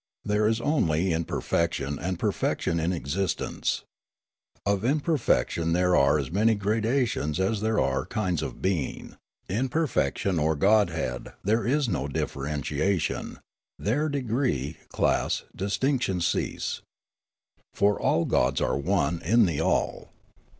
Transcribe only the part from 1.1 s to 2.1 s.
imperfection